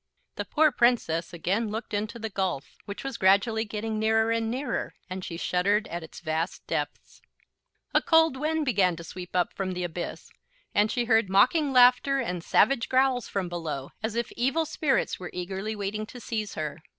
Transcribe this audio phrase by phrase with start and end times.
[0.33, 4.95] The poor Princess again looked into the gulf, which was gradually getting nearer and nearer;
[5.11, 7.21] and she shuddered at its vast depths.
[7.93, 10.31] A cold wind began to sweep up from the abyss,
[10.73, 15.29] and she heard mocking laughter and savage growls from below, as if evil spirits were
[15.33, 16.81] eagerly waiting to seize her.